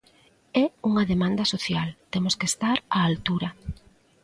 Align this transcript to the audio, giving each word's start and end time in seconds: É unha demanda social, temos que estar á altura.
É 0.63 0.65
unha 0.89 1.03
demanda 1.11 1.49
social, 1.53 1.89
temos 2.13 2.33
que 2.39 2.49
estar 2.51 2.77
á 2.95 2.99
altura. 3.09 3.49